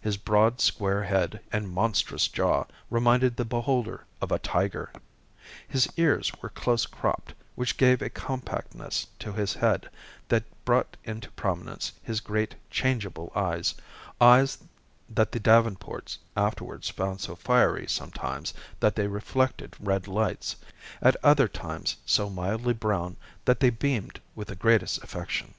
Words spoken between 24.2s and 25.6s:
with the greatest affection.